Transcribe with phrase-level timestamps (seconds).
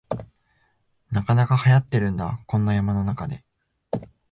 [1.11, 3.45] なかなかはやってるんだ、こんな山の中で